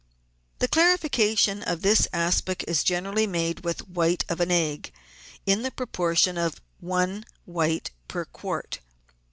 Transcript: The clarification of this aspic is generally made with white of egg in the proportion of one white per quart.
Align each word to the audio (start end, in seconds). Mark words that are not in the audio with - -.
The 0.57 0.67
clarification 0.67 1.61
of 1.61 1.83
this 1.83 2.07
aspic 2.11 2.63
is 2.67 2.83
generally 2.83 3.27
made 3.27 3.59
with 3.63 3.87
white 3.87 4.25
of 4.29 4.41
egg 4.41 4.91
in 5.45 5.61
the 5.61 5.69
proportion 5.69 6.39
of 6.39 6.59
one 6.79 7.23
white 7.45 7.91
per 8.07 8.25
quart. 8.25 8.79